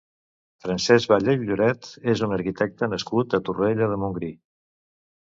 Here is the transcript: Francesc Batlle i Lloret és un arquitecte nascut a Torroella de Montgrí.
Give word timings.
Francesc 0.63 1.11
Batlle 1.11 1.35
i 1.41 1.49
Lloret 1.49 1.89
és 2.13 2.23
un 2.29 2.33
arquitecte 2.37 2.89
nascut 2.95 3.37
a 3.39 3.41
Torroella 3.51 3.91
de 3.93 4.01
Montgrí. 4.05 4.31